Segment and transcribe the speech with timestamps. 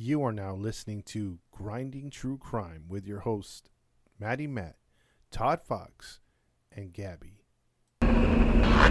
[0.00, 3.68] You are now listening to Grinding True Crime with your host,
[4.16, 4.76] Maddie Matt,
[5.32, 6.20] Todd Fox,
[6.70, 7.37] and Gabby.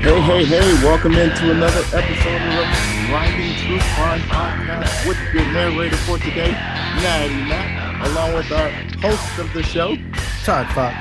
[0.00, 2.66] Hey, hey, hey, welcome into another episode of
[3.08, 8.70] Grinding True Crime Podcast with your narrator for today, Natty Matt, along with our
[9.00, 9.96] host of the show
[10.44, 10.96] Todd Fox.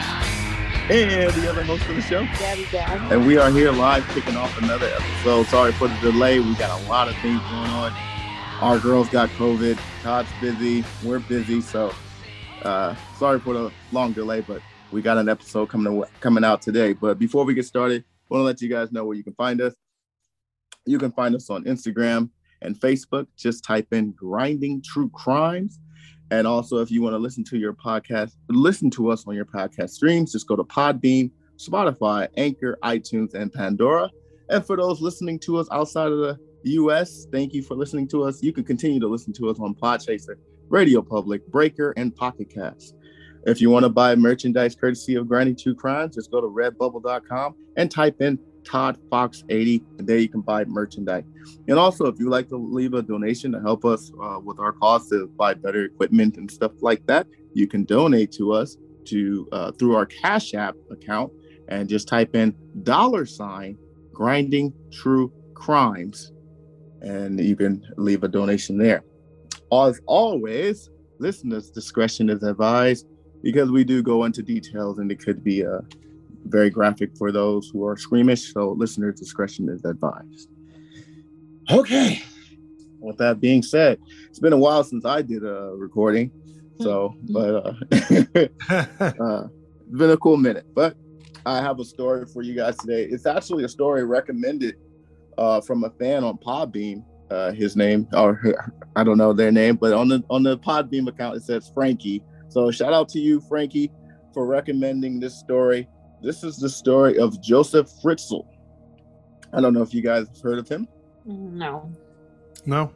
[0.91, 2.25] and the other host of the show.
[2.39, 3.11] Gabby Dad.
[3.11, 5.45] And we are here live kicking off another episode.
[5.47, 6.39] Sorry for the delay.
[6.39, 7.93] We got a lot of things going on.
[8.61, 9.79] Our girls got COVID.
[10.03, 10.83] Todd's busy.
[11.03, 11.61] We're busy.
[11.61, 11.93] So
[12.63, 16.93] uh, sorry for the long delay, but we got an episode coming coming out today.
[16.93, 19.61] But before we get started, want to let you guys know where you can find
[19.61, 19.73] us.
[20.85, 22.29] You can find us on Instagram
[22.61, 23.27] and Facebook.
[23.37, 25.79] Just type in Grinding True Crimes.
[26.31, 29.45] And also, if you want to listen to your podcast, listen to us on your
[29.45, 34.09] podcast streams, just go to Podbean, Spotify, Anchor, iTunes, and Pandora.
[34.49, 38.23] And for those listening to us outside of the US, thank you for listening to
[38.23, 38.43] us.
[38.43, 40.35] You can continue to listen to us on Podchaser,
[40.69, 42.95] Radio Public, Breaker, and Pocket Cast.
[43.47, 47.55] If you want to buy merchandise courtesy of Grinding True Crimes, just go to redbubble.com
[47.77, 51.23] and type in Todd Fox 80, and there you can buy merchandise.
[51.69, 54.73] And also, if you'd like to leave a donation to help us uh, with our
[54.73, 58.75] costs to buy better equipment and stuff like that, you can donate to us
[59.05, 61.31] to uh, through our Cash App account
[61.69, 62.53] and just type in
[62.83, 63.77] dollar sign
[64.11, 66.33] Grinding True Crimes,
[66.99, 69.05] and you can leave a donation there.
[69.71, 73.07] As always, listeners' discretion is advised
[73.47, 75.79] because we do go into details and it could be uh,
[76.47, 78.51] very graphic for those who are squeamish.
[78.53, 80.49] So listener discretion is advised.
[81.71, 82.21] Okay.
[82.99, 86.29] With that being said, it's been a while since I did a recording.
[86.81, 87.69] So, but uh,
[88.99, 90.65] uh, it's been a cool minute.
[90.75, 90.97] But
[91.45, 93.03] I have a story for you guys today.
[93.03, 94.75] It's actually a story recommended
[95.37, 97.01] uh, from a fan on Podbean.
[97.31, 98.41] Uh, his name, or
[98.97, 102.21] I don't know their name, but on the on the Podbean account it says Frankie.
[102.49, 103.91] So shout out to you, Frankie,
[104.33, 105.87] for recommending this story.
[106.21, 108.45] This is the story of Joseph Fritzl.
[109.53, 110.87] I don't know if you guys have heard of him.
[111.25, 111.91] No.
[112.65, 112.91] no,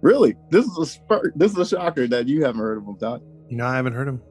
[0.00, 2.96] Really, this is a spur- this is a shocker that you haven't heard of him,
[2.96, 3.22] Todd.
[3.50, 4.22] no, I haven't heard him.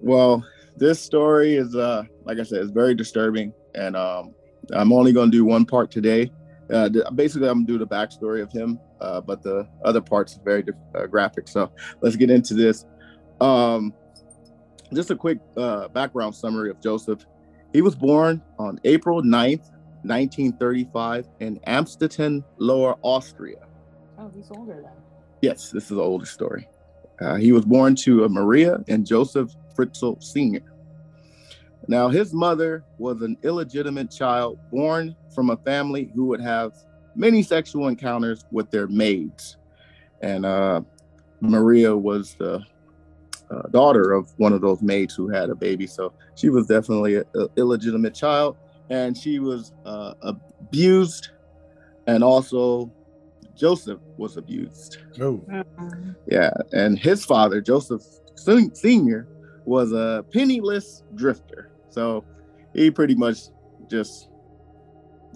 [0.00, 0.44] Well,
[0.76, 4.34] this story is uh like I said, it's very disturbing, and um
[4.72, 6.32] I'm only gonna do one part today.
[6.72, 10.40] Uh, basically, I'm gonna do the backstory of him, uh, but the other parts is
[10.44, 10.64] very
[10.96, 11.46] uh, graphic.
[11.46, 12.86] So let's get into this.
[13.44, 13.92] Um,
[14.94, 17.26] just a quick uh, background summary of Joseph.
[17.74, 19.70] He was born on April 9th,
[20.02, 23.66] 1935, in Amstetten, Lower Austria.
[24.18, 24.92] Oh, he's older then.
[25.42, 26.66] Yes, this is an older story.
[27.20, 30.62] Uh, he was born to a Maria and Joseph Fritzl Sr.
[31.86, 36.72] Now, his mother was an illegitimate child born from a family who would have
[37.14, 39.58] many sexual encounters with their maids.
[40.22, 40.80] And uh,
[41.42, 42.64] Maria was the
[43.50, 45.86] uh, daughter of one of those maids who had a baby.
[45.86, 47.24] So she was definitely an
[47.56, 48.56] illegitimate child.
[48.90, 51.30] And she was uh, abused.
[52.06, 52.92] And also,
[53.56, 54.98] Joseph was abused.
[55.20, 55.40] Oh.
[56.26, 58.02] Yeah, and his father, Joseph
[58.34, 59.28] Senior,
[59.64, 61.70] was a penniless drifter.
[61.88, 62.24] So
[62.74, 63.38] he pretty much
[63.88, 64.28] just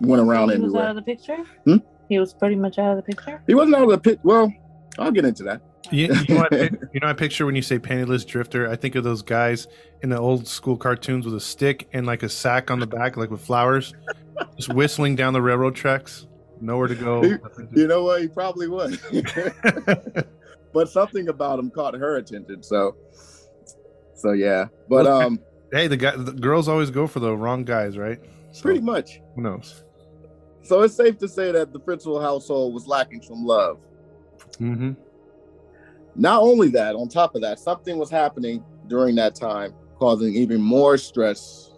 [0.00, 1.44] went around he was out of the picture?
[1.64, 1.76] Hmm?
[2.08, 3.42] He was pretty much out of the picture?
[3.47, 4.20] He wasn't out of the pit.
[4.22, 4.52] Well,
[4.98, 5.62] I'll get into that.
[5.91, 8.71] You, you know, I, you know, I picture when you say penniless drifter.
[8.71, 9.66] I think of those guys
[10.03, 13.16] in the old school cartoons with a stick and like a sack on the back,
[13.16, 13.95] like with flowers,
[14.57, 16.27] just whistling down the railroad tracks.
[16.60, 17.22] Nowhere to go.
[17.72, 18.21] You know what?
[18.22, 18.98] He probably was.
[20.72, 22.63] but something about him caught her attention.
[22.63, 22.97] So,
[24.15, 24.66] so yeah.
[24.89, 25.39] But um,
[25.72, 28.19] hey, the guy, the girls always go for the wrong guys, right?
[28.53, 29.21] So, pretty much.
[29.36, 29.84] Who knows?
[30.63, 33.78] So it's safe to say that the Fritzl household was lacking some love.
[34.59, 34.92] hmm
[36.16, 40.60] Not only that, on top of that, something was happening during that time, causing even
[40.60, 41.72] more stress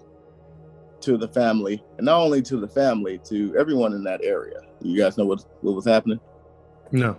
[1.01, 4.61] to the family, and not only to the family, to everyone in that area.
[4.83, 6.21] You guys know what what was happening?
[6.91, 7.17] No.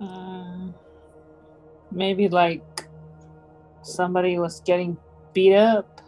[0.00, 0.74] Um,
[1.90, 2.62] maybe like
[3.82, 4.96] somebody was getting
[5.32, 6.00] beat up,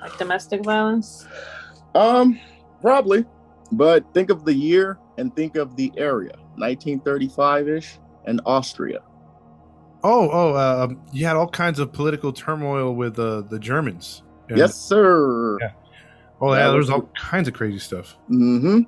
[0.00, 1.26] like domestic violence.
[1.94, 2.40] Um,
[2.80, 3.24] probably.
[3.72, 6.34] But think of the year and think of the area.
[6.56, 9.00] 1935 ish and Austria.
[10.04, 14.22] Oh, oh, uh, um, you had all kinds of political turmoil with uh, the Germans.
[14.48, 15.58] And- Yes, sir.
[15.60, 15.70] Yeah.
[16.40, 18.16] Oh, yeah, That there was was- all kinds of crazy stuff.
[18.30, 18.80] Mm-hmm.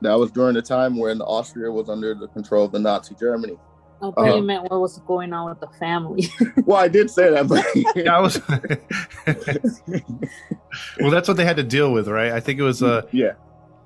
[0.00, 3.56] That was during the time when Austria was under the control of the Nazi Germany.
[4.02, 4.34] I thought Uh-huh.
[4.36, 6.28] you meant what was going on with the family.
[6.66, 7.64] Well, I did say that, but
[7.96, 8.40] Yeah, I was.
[11.00, 12.32] well, that's what they had to deal with, right?
[12.32, 12.82] I think it was.
[12.82, 13.32] Uh, yeah.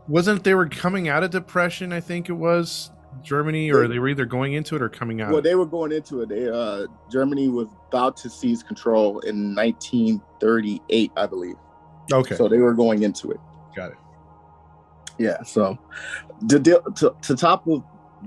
[0.08, 1.92] wasn't they were coming out of depression?
[1.92, 2.90] I think it was
[3.22, 5.32] Germany, or they were either going into it or coming out.
[5.32, 6.28] Well, they were going into it.
[6.28, 11.56] They, uh, Germany was about to seize control in 1938, I believe.
[12.12, 13.40] okay, So they were going into it.
[13.74, 13.98] got it.
[15.18, 15.42] Yeah.
[15.42, 15.78] So
[16.48, 17.82] to deal to, to top of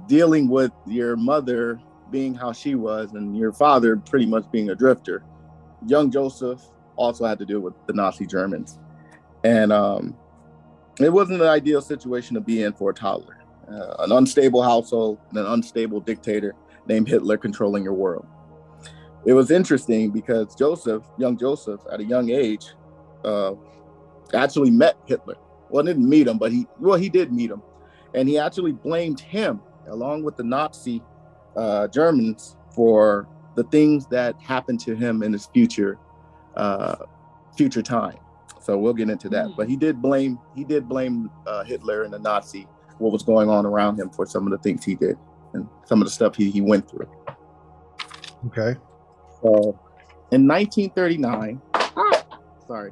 [0.08, 1.80] dealing with your mother
[2.10, 5.24] being how she was and your father pretty much being a drifter,
[5.88, 6.62] young Joseph
[6.98, 8.78] also had to deal with the Nazi Germans,
[9.44, 10.16] and um,
[11.00, 13.38] it wasn't an ideal situation to be in for a toddler.
[13.70, 16.56] Uh, an unstable household and an unstable dictator
[16.88, 18.26] named Hitler controlling your world.
[19.26, 22.74] It was interesting because Joseph, young Joseph, at a young age,
[23.24, 23.54] uh,
[24.34, 25.38] actually met Hitler
[25.72, 27.62] well, didn't meet him, but he well, he did meet him,
[28.14, 31.02] and he actually blamed him along with the Nazi
[31.56, 35.98] uh, Germans for the things that happened to him in his future
[36.56, 36.98] uh,
[37.56, 38.18] future time.
[38.60, 39.48] So we'll get into that.
[39.48, 39.54] Hmm.
[39.58, 42.68] But he did blame he did blame uh, Hitler and the Nazi
[43.02, 45.18] what was going on around him for some of the things he did
[45.54, 47.10] and some of the stuff he, he went through.
[48.48, 48.80] Okay.
[49.42, 49.80] So
[50.32, 51.62] in 1939,
[52.68, 52.92] sorry,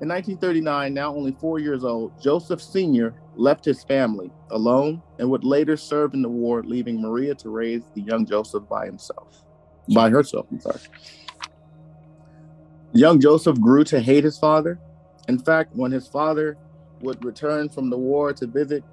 [0.00, 3.20] in 1939, now only four years old, Joseph Sr.
[3.34, 7.82] left his family alone and would later serve in the war, leaving Maria to raise
[7.96, 9.44] the young Joseph by himself.
[9.92, 10.80] By herself, I'm sorry.
[12.92, 14.78] Young Joseph grew to hate his father.
[15.28, 16.56] In fact, when his father
[17.00, 18.84] would return from the war to visit,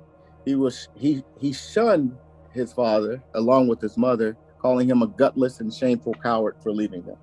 [0.45, 2.17] he was he he shunned
[2.53, 7.03] his father along with his mother, calling him a gutless and shameful coward for leaving
[7.03, 7.17] them.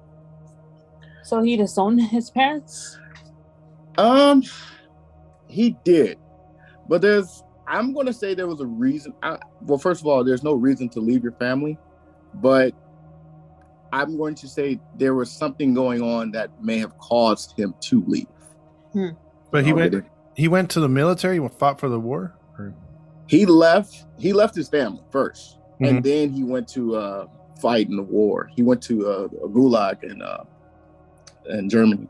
[1.24, 2.98] so he disowned his parents.
[3.98, 4.42] Um,
[5.48, 6.18] he did,
[6.88, 7.42] but there's.
[7.68, 9.14] I'm going to say there was a reason.
[9.22, 11.78] I, well, first of all, there's no reason to leave your family,
[12.34, 12.74] but
[13.92, 18.02] I'm going to say there was something going on that may have caused him to
[18.06, 18.26] leave.
[19.50, 19.88] But he Okay.
[19.90, 20.04] went.
[20.34, 21.36] He went to the military.
[21.36, 22.34] and Fought for the war.
[23.32, 24.04] He left.
[24.18, 25.88] He left his family 1st Mhm.
[25.88, 27.26] and then he went to uh,
[27.58, 28.50] fight in the war.
[28.54, 30.44] He went to uh, a gulag in uh,
[31.48, 32.08] in Germany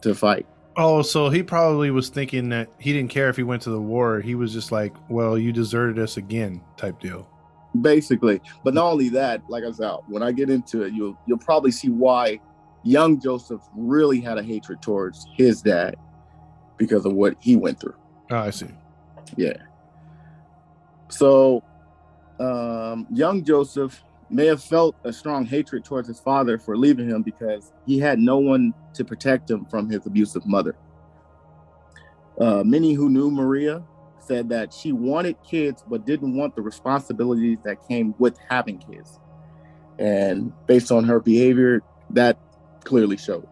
[0.00, 0.46] to fight.
[0.78, 3.80] Oh, so he probably was thinking that he didn't care if he went to the
[3.80, 4.20] war.
[4.20, 7.28] He was just like, "Well, you deserted us again," type deal.
[7.82, 8.40] basically.
[8.64, 11.72] But not only that, like I said, when I get into it, you'll you'll probably
[11.72, 12.40] see why
[12.84, 15.96] young Joseph really had a hatred towards his dad
[16.78, 17.96] because of what he went through.
[18.30, 18.68] Oh, I see.
[19.36, 19.58] Yeah.
[21.12, 21.62] So,
[22.40, 27.22] um, young Joseph may have felt a strong hatred towards his father for leaving him
[27.22, 30.74] because he had no one to protect him from his abusive mother.
[32.40, 33.82] Uh, many who knew Maria
[34.20, 39.20] said that she wanted kids but didn't want the responsibilities that came with having kids.
[39.98, 42.38] And based on her behavior, that
[42.84, 43.46] clearly showed.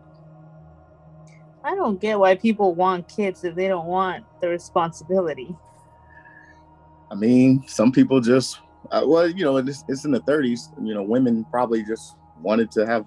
[1.62, 5.54] I don't get why people want kids if they don't want the responsibility.
[7.10, 10.68] I mean, some people just, uh, well, you know, it's, it's in the 30s.
[10.84, 13.06] You know, women probably just wanted to have,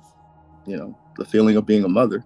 [0.66, 2.24] you know, the feeling of being a mother.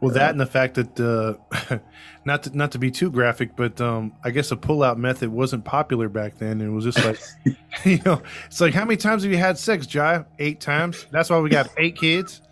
[0.00, 1.78] Well, that and the fact that uh,
[2.24, 5.64] not to, not to be too graphic, but um, I guess a pull-out method wasn't
[5.64, 6.60] popular back then.
[6.60, 7.20] It was just like,
[7.84, 10.24] you know, it's like how many times have you had sex, Jai?
[10.40, 11.06] Eight times.
[11.12, 12.42] That's why we got eight kids.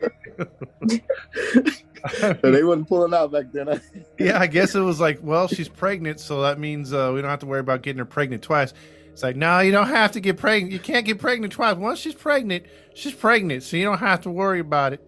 [2.42, 3.80] they wasn't pulling out back then.
[4.18, 7.30] yeah, I guess it was like, well, she's pregnant, so that means uh, we don't
[7.30, 8.72] have to worry about getting her pregnant twice.
[9.12, 10.72] It's like, no, you don't have to get pregnant.
[10.72, 11.76] You can't get pregnant twice.
[11.76, 15.04] Once she's pregnant, she's pregnant, so you don't have to worry about it.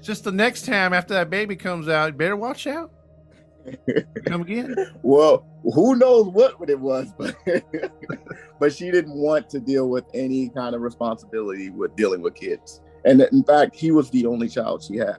[0.00, 2.92] Just the next time after that baby comes out, you better watch out.
[4.26, 4.74] Come again.
[5.02, 7.36] well, who knows what it was, but
[8.58, 12.80] but she didn't want to deal with any kind of responsibility with dealing with kids.
[13.04, 15.16] And in fact, he was the only child she had.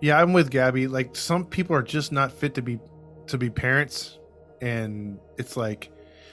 [0.00, 0.86] Yeah, I'm with Gabby.
[0.88, 2.80] Like some people are just not fit to be
[3.28, 4.18] to be parents,
[4.60, 5.90] and it's like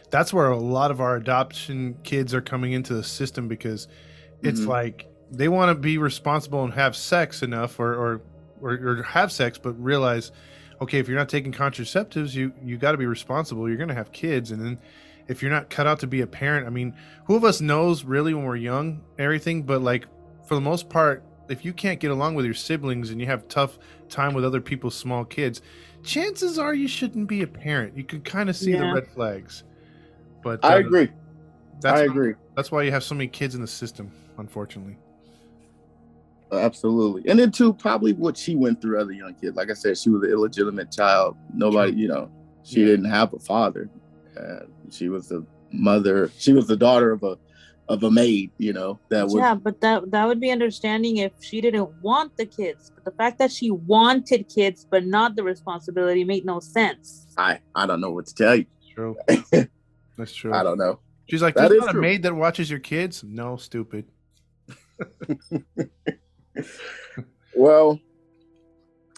[0.10, 3.88] that's where a lot of our adoption kids are coming into the system because
[4.42, 4.68] it's Mhm.
[4.68, 8.22] like they want to be responsible and have sex enough, or or,
[8.60, 10.32] or or have sex, but realize,
[10.82, 13.70] okay, if you're not taking contraceptives, you you got to be responsible.
[13.70, 14.80] You're gonna have kids, and then
[15.30, 16.94] if you're not cut out to be a parent, I mean,
[17.26, 19.64] who of us knows really when we're young everything?
[19.64, 20.08] But like
[20.46, 23.48] for the most part, if you can't get along with your siblings and you have
[23.48, 23.78] tough
[24.10, 25.62] time with other people's small kids,
[26.04, 27.96] chances are you shouldn't be a parent.
[27.96, 28.80] You can kind of see yeah.
[28.80, 29.64] the red flags.
[30.44, 31.10] But I uh, agree.
[31.80, 32.34] That's I agree.
[32.34, 34.98] Why, that's why you have so many kids in the system, unfortunately.
[36.52, 37.30] Absolutely.
[37.30, 39.56] And then too, probably what she went through as a young kid.
[39.56, 41.38] Like I said, she was an illegitimate child.
[41.54, 42.32] Nobody, you know,
[42.64, 42.88] she yeah.
[42.88, 43.90] didn't have a father.
[44.36, 44.62] Uh,
[44.93, 46.31] she was the mother.
[46.38, 47.38] She was the daughter of a
[47.89, 51.34] of a maid, you know, that would Yeah, but that that would be understanding if
[51.41, 52.91] she didn't want the kids.
[52.93, 57.27] But the fact that she wanted kids but not the responsibility made no sense.
[57.38, 58.65] I I don't know what to tell you.
[58.93, 59.15] True.
[60.17, 60.53] That's true.
[60.53, 61.00] I don't know.
[61.29, 62.00] She's like, There's not true.
[62.00, 63.24] a maid that watches your kids?
[63.24, 64.05] No, stupid.
[67.55, 68.00] well,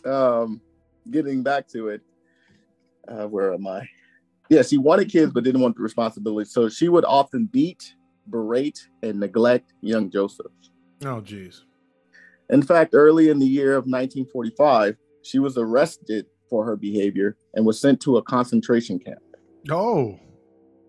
[0.05, 0.61] um,
[1.09, 2.01] getting back to it,
[3.07, 3.87] uh, where am I?
[4.51, 6.49] Yeah, she wanted kids but didn't want the responsibility.
[6.49, 7.95] So she would often beat,
[8.27, 10.51] berate, and neglect young Joseph.
[11.05, 11.63] Oh, geez.
[12.49, 17.65] In fact, early in the year of 1945, she was arrested for her behavior and
[17.65, 19.21] was sent to a concentration camp.
[19.69, 20.19] Oh.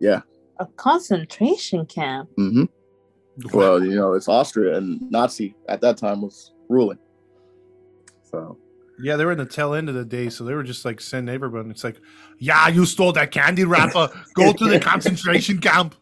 [0.00, 0.23] Yeah.
[0.59, 2.31] A concentration camp?
[2.37, 2.64] Mm-hmm.
[3.57, 6.99] Well, you know, it's Austria and Nazi at that time was ruling.
[8.25, 8.59] So
[9.02, 11.00] yeah, they were in the tail end of the day, so they were just like
[11.00, 11.71] send everyone.
[11.71, 12.00] It's like,
[12.38, 14.09] yeah, you stole that candy wrapper.
[14.35, 15.97] Go to the concentration camp.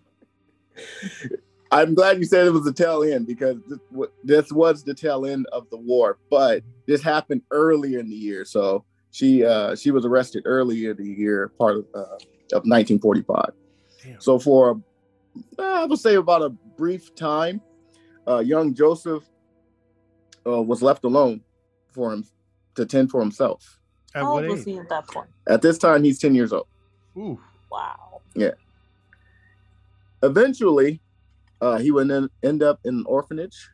[1.72, 5.24] I'm glad you said it was the tail end because this, this, was the tail
[5.24, 8.44] end of the war, but this happened earlier in the year.
[8.44, 12.16] So she uh, she was arrested earlier in the year, part of, uh,
[12.52, 13.52] of 1945.
[14.02, 14.20] Damn.
[14.20, 14.80] So for
[15.58, 17.62] uh, I would say about a brief time,
[18.28, 19.24] uh, young Joseph
[20.46, 21.40] uh, was left alone
[21.92, 22.26] for him
[22.80, 23.78] to tend for himself.
[24.14, 25.28] At How old was he at that point?
[25.48, 26.66] At this time, he's 10 years old.
[27.16, 27.38] Ooh.
[27.70, 28.22] Wow.
[28.34, 28.52] Yeah.
[30.22, 31.00] Eventually,
[31.60, 33.70] uh, he would then end up in an orphanage.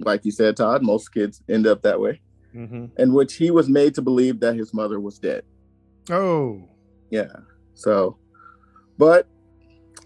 [0.00, 2.20] Like you said, Todd, most kids end up that way.
[2.54, 3.00] Mm-hmm.
[3.00, 5.42] In which he was made to believe that his mother was dead.
[6.10, 6.68] Oh.
[7.10, 7.32] Yeah.
[7.74, 8.16] So,
[8.98, 9.28] but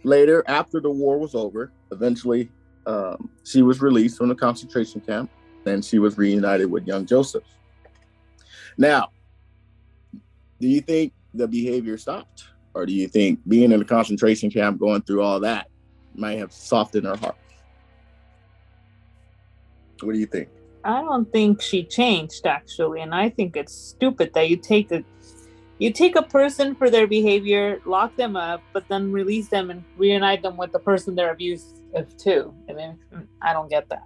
[0.03, 2.51] later, after the war was over, eventually
[2.87, 5.31] um, she was released from the concentration camp
[5.67, 7.45] and she was reunited with young Joseph.
[8.79, 9.09] Now,
[10.61, 12.45] do you think the behavior stopped?
[12.75, 15.69] Or do you think being in a concentration camp, going through all that,
[16.15, 17.37] might have softened her heart?
[20.01, 20.49] What do you think?
[20.85, 25.03] I don't think she changed actually, and I think it's stupid that you take a
[25.81, 29.85] you take a person for their behavior, lock them up, but then release them and
[29.97, 32.53] reunite them with the person they're abusive to.
[32.69, 32.99] I mean,
[33.43, 34.03] I don't get that.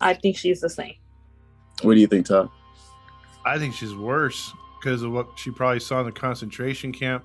[0.00, 0.94] I think she's the same.
[1.82, 2.50] What do you think, Todd?
[3.44, 7.24] I think she's worse because of what she probably saw in the concentration camp.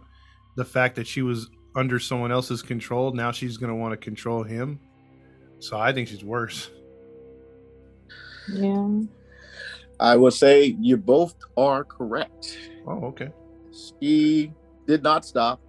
[0.56, 3.98] The fact that she was under someone else's control, now she's going to want to
[3.98, 4.80] control him.
[5.60, 6.70] So I think she's worse.
[8.52, 9.02] Yeah.
[10.00, 12.58] I would say you both are correct.
[12.88, 13.30] Oh, okay.
[14.00, 14.52] She
[14.88, 15.60] did not stop,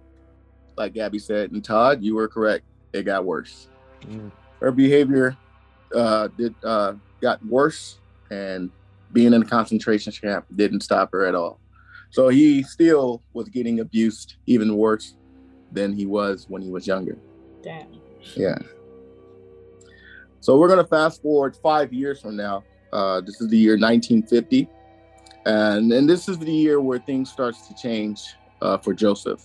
[0.77, 1.51] like Gabby said.
[1.51, 2.65] And Todd, you were correct.
[2.93, 3.69] It got worse.
[4.05, 4.31] Mm.
[4.59, 5.35] Her behavior
[5.95, 7.99] uh, did uh, got worse,
[8.31, 8.69] and
[9.13, 11.59] being in a concentration camp didn't stop her at all.
[12.09, 15.15] So he still was getting abused even worse
[15.71, 17.17] than he was when he was younger.
[17.61, 17.87] Damn.
[18.35, 18.57] Yeah.
[20.39, 22.63] So we're gonna fast forward five years from now.
[22.93, 24.69] Uh, this is the year 1950,
[25.45, 28.21] and and this is the year where things starts to change
[28.61, 29.41] uh, for Joseph.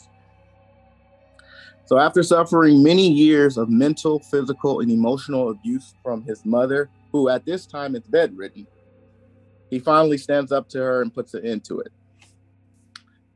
[1.85, 7.29] So after suffering many years of mental, physical, and emotional abuse from his mother, who
[7.29, 8.67] at this time is bedridden,
[9.73, 11.91] he finally stands up to her and puts an end to it.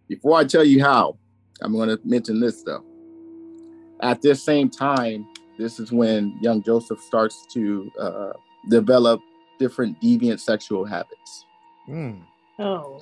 [0.07, 1.17] Before I tell you how,
[1.63, 2.85] I'm going to mention this though.
[4.03, 5.27] At this same time,
[5.59, 8.33] this is when young Joseph starts to uh,
[8.69, 9.23] develop
[9.59, 11.47] different deviant sexual habits.
[11.89, 12.21] Mm.
[12.59, 13.01] Oh.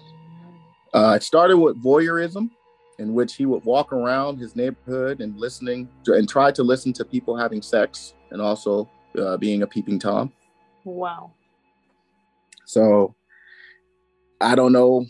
[0.94, 2.50] Uh, it started with voyeurism,
[3.00, 6.92] in which he would walk around his neighborhood and listening to, and try to listen
[6.92, 8.88] to people having sex, and also
[9.18, 10.32] uh, being a peeping tom.
[10.84, 11.32] Wow.
[12.64, 13.16] So
[14.40, 15.06] I don't know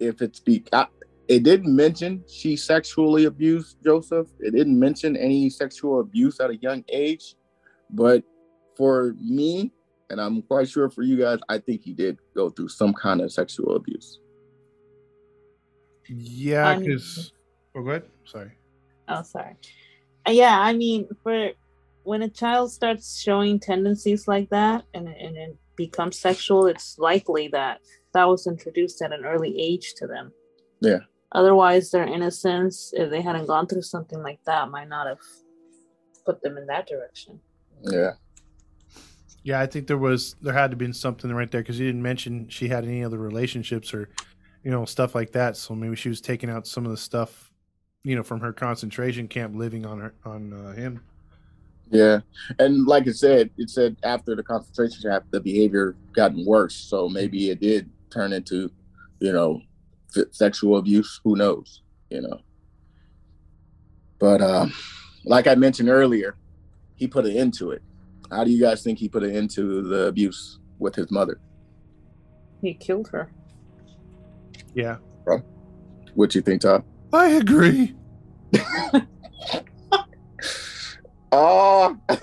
[0.00, 0.64] if it's be.
[0.72, 0.86] I,
[1.28, 4.28] it didn't mention she sexually abused Joseph.
[4.40, 7.36] It didn't mention any sexual abuse at a young age,
[7.90, 8.24] but
[8.76, 9.72] for me,
[10.10, 13.20] and I'm quite sure for you guys, I think he did go through some kind
[13.20, 14.20] of sexual abuse.
[16.08, 17.32] Yeah, because
[17.74, 18.04] um, oh, go ahead.
[18.24, 18.52] Sorry.
[19.08, 19.56] Oh, sorry.
[20.26, 21.50] Yeah, I mean, for
[22.04, 27.48] when a child starts showing tendencies like that and and it becomes sexual, it's likely
[27.48, 27.80] that
[28.12, 30.32] that was introduced at an early age to them.
[30.80, 31.00] Yeah.
[31.32, 35.18] Otherwise, their innocence, if they hadn't gone through something like that, might not have
[36.24, 37.38] put them in that direction.
[37.82, 38.12] Yeah.
[39.42, 42.02] Yeah, I think there was there had to be something right there because you didn't
[42.02, 44.10] mention she had any other relationships or
[44.62, 45.56] you know stuff like that.
[45.56, 47.50] So maybe she was taking out some of the stuff
[48.02, 51.00] you know from her concentration camp living on her on uh, him.
[51.90, 52.20] Yeah,
[52.58, 56.74] and like I said, it said after the concentration camp, the behavior gotten worse.
[56.74, 58.70] So maybe it did turn into,
[59.20, 59.60] you know,
[60.30, 61.20] sexual abuse.
[61.24, 61.82] Who knows?
[62.10, 62.40] You know.
[64.18, 64.72] But um,
[65.24, 66.36] like I mentioned earlier,
[66.96, 67.82] he put an end to it.
[68.30, 71.40] How do you guys think he put an end to the abuse with his mother?
[72.60, 73.30] He killed her.
[74.74, 74.96] Yeah.
[75.24, 75.42] Bro,
[76.14, 76.84] what you think, Todd?
[77.12, 77.94] I agree.
[81.30, 81.96] Oh.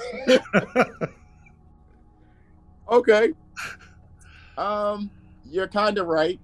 [2.92, 3.34] okay.
[4.58, 5.12] Um,
[5.56, 6.40] you're kind of right.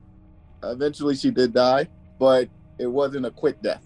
[0.63, 1.87] Eventually, she did die,
[2.17, 2.47] but
[2.79, 3.83] it wasn't a quick death.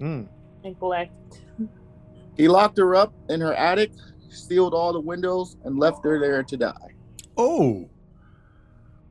[0.00, 0.28] Mm.
[0.62, 1.12] Neglect.
[2.36, 3.92] He locked her up in her attic,
[4.28, 6.94] sealed all the windows, and left her there to die.
[7.36, 7.88] Oh,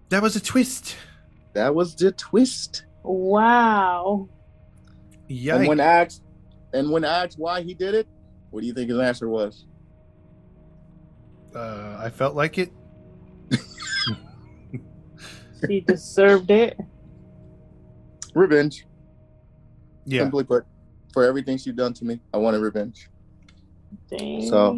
[0.09, 0.95] that was a twist.
[1.53, 2.85] That was the twist.
[3.03, 4.29] Wow.
[5.29, 5.55] Yikes.
[5.55, 6.23] And when asked,
[6.73, 8.07] and when asked why he did it,
[8.51, 9.65] what do you think his answer was?
[11.55, 12.71] Uh, I felt like it.
[15.67, 16.77] she deserved it.
[18.33, 18.85] Revenge.
[20.05, 20.23] Yeah.
[20.23, 20.65] Simply put,
[21.13, 23.09] for everything she's done to me, I wanted revenge.
[24.09, 24.47] Dang.
[24.49, 24.73] So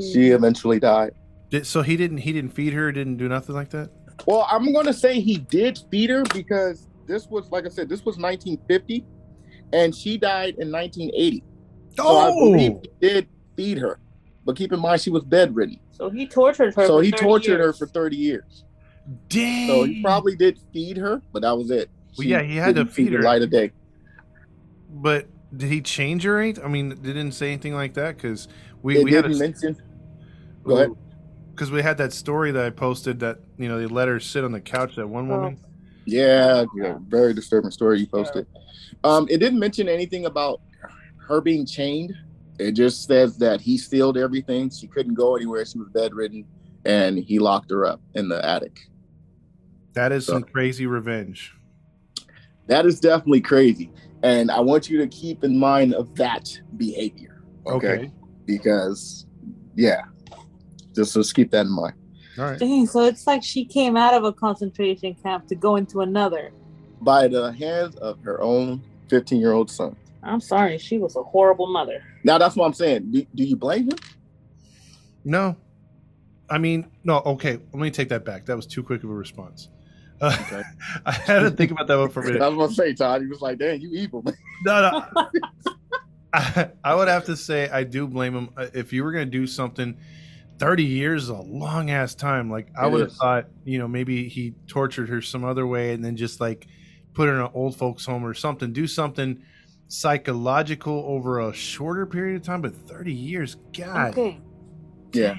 [0.00, 1.12] she eventually died.
[1.50, 3.90] Did, so he didn't he didn't feed her, didn't do nothing like that.
[4.26, 8.04] Well, I'm gonna say he did feed her because this was, like I said, this
[8.04, 9.04] was 1950,
[9.72, 11.44] and she died in 1980.
[11.98, 12.52] Oh, So I oh!
[12.52, 14.00] believe Oh, he did feed her,
[14.44, 15.78] but keep in mind she was bedridden.
[15.92, 16.86] So he tortured her.
[16.86, 18.64] So for he 30 tortured her for 30 years.
[19.28, 19.68] Dang.
[19.68, 21.90] So he probably did feed her, but that was it.
[22.16, 23.22] Well, yeah, he had to didn't feed her.
[23.22, 23.72] light of day.
[24.88, 26.40] But did he change her?
[26.40, 26.58] Ain't?
[26.58, 28.48] I mean, they didn't say anything like that because
[28.82, 29.76] we it we didn't a, mention.
[30.64, 30.90] Go ahead.
[31.52, 34.44] because we had that story that I posted that you know they let her sit
[34.44, 34.96] on the couch.
[34.96, 35.60] That one woman.
[36.06, 38.46] Yeah, yeah, very disturbing story you posted.
[39.04, 40.60] Um, it didn't mention anything about
[41.28, 42.14] her being chained.
[42.58, 44.70] It just says that he sealed everything.
[44.70, 45.64] She couldn't go anywhere.
[45.66, 46.46] She was bedridden,
[46.84, 48.78] and he locked her up in the attic.
[49.96, 51.54] That is some crazy revenge.
[52.66, 53.90] That is definitely crazy,
[54.22, 57.42] and I want you to keep in mind of that behavior.
[57.66, 58.12] Okay, Okay.
[58.44, 59.24] because
[59.74, 60.02] yeah,
[60.94, 61.94] just just keep that in mind.
[62.38, 62.58] All right.
[62.58, 66.52] Dang, so it's like she came out of a concentration camp to go into another.
[67.00, 69.96] By the hands of her own 15 year old son.
[70.22, 72.02] I'm sorry, she was a horrible mother.
[72.22, 73.12] Now that's what I'm saying.
[73.12, 73.98] Do, do you blame him?
[75.24, 75.56] No,
[76.50, 77.20] I mean no.
[77.24, 78.44] Okay, let me take that back.
[78.44, 79.70] That was too quick of a response.
[80.20, 80.62] Uh, Okay.
[81.06, 82.42] I had to think about that one for a minute.
[82.42, 83.20] I was gonna say, Todd.
[83.22, 84.34] He was like, "Damn, you evil." Man.
[84.64, 85.28] No, no.
[86.32, 88.50] I, I would have to say I do blame him.
[88.56, 89.96] Uh, If you were going to do something,
[90.58, 92.50] 30 years is a long ass time.
[92.50, 96.04] Like, I would have thought, you know, maybe he tortured her some other way and
[96.04, 96.66] then just like
[97.14, 98.72] put her in an old folks home or something.
[98.72, 99.42] Do something
[99.88, 104.10] psychological over a shorter period of time, but 30 years, God.
[104.10, 104.40] Okay.
[105.12, 105.36] Yeah.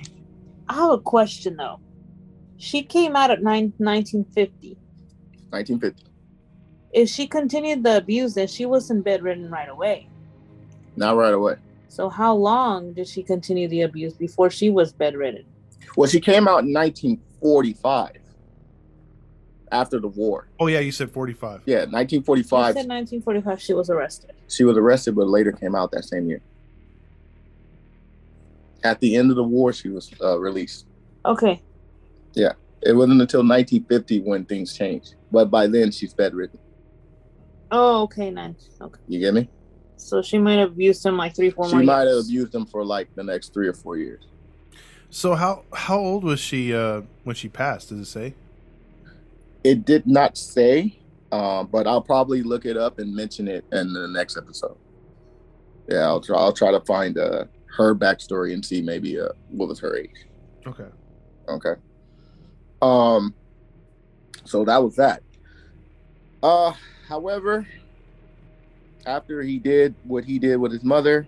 [0.70, 1.80] I have a question though.
[2.58, 4.78] She came out at nine, 1950.
[5.50, 6.04] 1950.
[6.92, 10.10] If she continued the abuse, then she wasn't bedridden right away.
[10.96, 11.56] Not right away.
[11.90, 15.46] So how long did she continue the abuse before she was bedridden?
[15.96, 18.18] Well, she came out in 1945
[19.72, 20.48] after the war.
[20.60, 21.62] Oh, yeah, you said 45.
[21.66, 22.50] Yeah, She 1945.
[22.74, 24.34] said 1945 she was arrested.
[24.48, 26.42] She was arrested, but later came out that same year.
[28.84, 30.86] At the end of the war, she was uh, released.
[31.26, 31.62] Okay.
[32.84, 35.16] It wasn't until 1950 when things changed.
[35.32, 36.60] But by then, she's bedridden.
[37.72, 38.70] Oh, okay, nice.
[38.80, 39.00] Okay.
[39.08, 39.50] You get me?
[39.98, 42.28] So she might have abused him like three, four She more might have years.
[42.30, 44.24] abused him for like the next three or four years.
[45.10, 47.90] So, how how old was she uh, when she passed?
[47.90, 48.36] Does it say?
[49.64, 51.00] It did not say,
[51.32, 54.78] uh, but I'll probably look it up and mention it in the next episode.
[55.90, 56.38] Yeah, I'll try.
[56.38, 57.46] I'll try to find uh,
[57.78, 60.26] her backstory and see maybe uh, what was her age.
[60.68, 60.88] Okay.
[61.50, 61.74] Okay.
[62.82, 63.34] Um.
[64.46, 65.24] So that was that.
[66.42, 66.74] Uh,
[67.08, 67.68] however,
[69.06, 71.28] after he did what he did with his mother,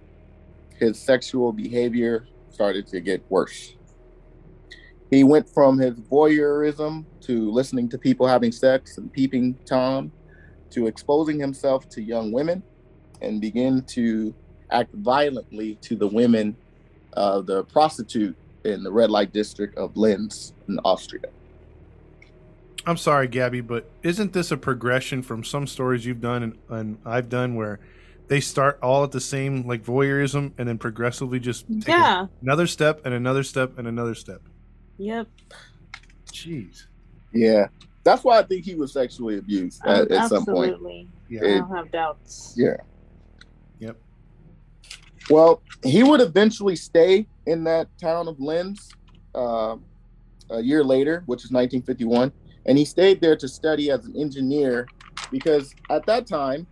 [0.77, 3.75] his sexual behavior started to get worse.
[5.09, 10.11] He went from his voyeurism to listening to people having sex and peeping Tom
[10.71, 12.61] to exposing himself to young women
[13.21, 14.33] and begin to
[14.71, 16.55] act violently to the women
[17.13, 21.23] of the prostitute in the red light district of Linz in Austria.
[22.85, 26.97] I'm sorry, Gabby, but isn't this a progression from some stories you've done and, and
[27.05, 27.79] I've done where
[28.27, 32.27] they start all at the same like voyeurism and then progressively just take Yeah.
[32.41, 34.41] another step and another step and another step?
[34.97, 35.27] Yep.
[36.31, 36.85] Jeez.
[37.33, 37.67] Yeah,
[38.03, 40.71] that's why I think he was sexually abused Um, at, at some point.
[40.73, 41.07] absolutely.
[41.29, 41.41] Yeah.
[41.41, 42.53] I don't have doubts.
[42.57, 42.77] Yeah.
[43.79, 43.97] Yep.
[45.29, 48.89] Well, he would eventually stay in that town of Linz
[49.35, 49.75] uh,
[50.49, 52.31] a year later, which is 1951,
[52.65, 54.87] and he stayed there to study as an engineer
[55.31, 56.67] because at that time,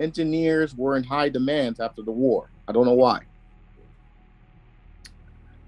[0.00, 2.50] engineers were in high demand after the war.
[2.68, 3.20] I don't know why,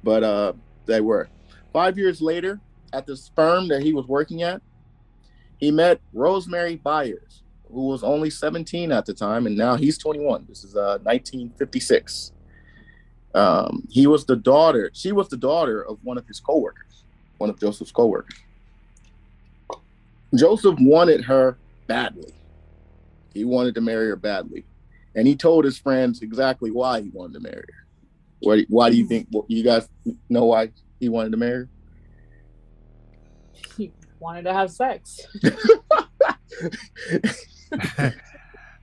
[0.02, 0.52] but uh,
[0.86, 1.28] they were.
[1.72, 2.60] Five years later,
[2.92, 4.62] at this firm that he was working at,
[5.58, 10.46] he met Rosemary Byers, who was only 17 at the time, and now he's 21.
[10.48, 12.32] This is uh, 1956.
[13.34, 14.90] Um, he was the daughter.
[14.94, 17.04] She was the daughter of one of his coworkers,
[17.38, 18.38] one of Joseph's coworkers.
[20.34, 22.34] Joseph wanted her badly.
[23.32, 24.64] He wanted to marry her badly,
[25.14, 27.86] and he told his friends exactly why he wanted to marry her.
[28.40, 29.28] Why, why do you think?
[29.48, 29.88] You guys
[30.28, 30.70] know why
[31.00, 31.68] he wanted to marry her?
[33.76, 35.20] He wanted to have sex.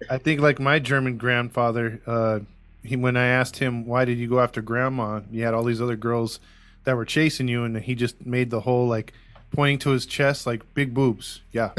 [0.10, 2.40] I think like my German grandfather, uh,
[2.84, 5.82] he when I asked him why did you go after grandma, you had all these
[5.82, 6.40] other girls
[6.84, 9.14] that were chasing you, and he just made the whole like
[9.52, 11.42] pointing to his chest like big boobs.
[11.52, 11.72] Yeah,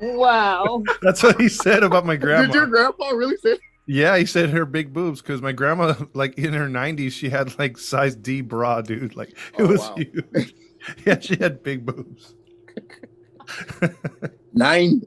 [0.00, 0.82] Wow.
[1.02, 2.46] that's what he said about my grandma.
[2.46, 3.58] Did your grandpa really say?
[3.86, 7.58] Yeah, he said her big boobs because my grandma, like in her nineties, she had
[7.58, 9.14] like size D bra, dude.
[9.16, 9.96] Like it Oh, was wow.
[9.96, 10.54] huge.
[11.06, 12.34] yeah, she had big boobs.
[14.54, 15.02] Nine.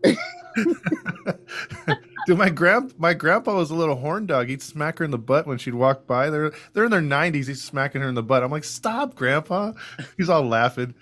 [2.26, 4.50] Dude, my grand my grandpa was a little horn dog.
[4.50, 6.30] He'd smack her in the butt when she'd walk by.
[6.30, 7.48] They're they're in their nineties.
[7.48, 8.44] He's smacking her in the butt.
[8.44, 9.72] I'm like, stop, grandpa.
[10.18, 10.94] He's all laughing.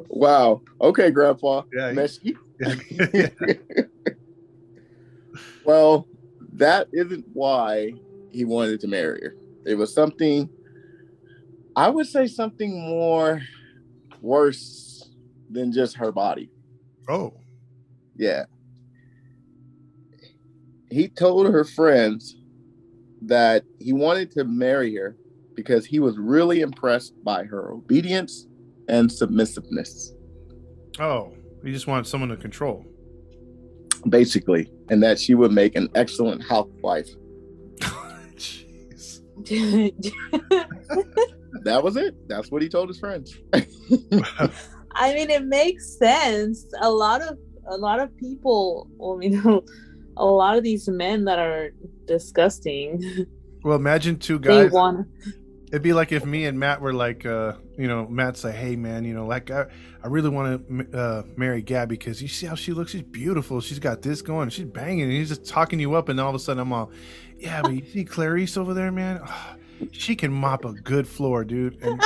[0.09, 0.61] Wow.
[0.79, 1.63] Okay, Grandpa.
[1.73, 2.35] Yeah, Meshy.
[3.13, 3.29] Yeah.
[5.65, 6.07] Well,
[6.53, 7.91] that isn't why
[8.31, 9.35] he wanted to marry her.
[9.65, 10.49] It was something,
[11.75, 13.41] I would say, something more
[14.21, 15.09] worse
[15.49, 16.49] than just her body.
[17.09, 17.33] oh,
[18.15, 18.45] Yeah.
[20.89, 22.37] He told her friends
[23.23, 25.17] that he wanted to marry her
[25.55, 28.47] because he was really impressed by her obedience
[28.87, 30.13] and submissiveness,
[30.99, 32.85] oh, he just wanted someone to control.
[34.09, 37.09] basically, and that she would make an excellent housewife.
[38.37, 39.21] Jeez.
[41.63, 42.13] That was it.
[42.27, 43.35] That's what he told his friends.
[43.53, 46.63] I mean, it makes sense.
[46.81, 47.37] A lot of
[47.67, 48.87] a lot of people.
[48.97, 49.63] Well, you know,
[50.17, 51.69] a lot of these men that are
[52.05, 53.25] disgusting.
[53.63, 54.71] Well, imagine two They guys.
[54.71, 55.07] want.
[55.67, 58.75] It'd be like if me and Matt were like, uh, you know, Matt's like, "Hey,
[58.75, 59.65] man, you know, like I,
[60.03, 62.91] I really want to uh, marry Gabby because you see how she looks.
[62.91, 63.59] She's beautiful.
[63.61, 64.49] She's got this going.
[64.49, 66.91] She's banging, and he's just talking you up, and all of a sudden I'm all,
[67.37, 69.19] yeah, but you see Clarice over there, man.
[69.23, 69.55] Ah,
[69.91, 71.81] she can mop a good floor, dude.
[71.81, 72.01] And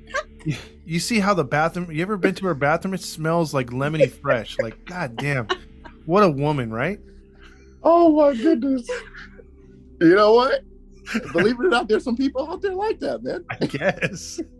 [0.44, 1.90] you, you see how the bathroom?
[1.90, 2.94] You ever been to her bathroom?
[2.94, 4.58] It smells like lemony fresh.
[4.58, 5.48] Like, god damn,
[6.06, 6.98] what a woman, right?
[7.82, 8.88] Oh my goodness.
[10.00, 10.62] You know what?
[11.32, 13.44] Believe it or not, there's some people out there like that, man.
[13.50, 14.40] I guess.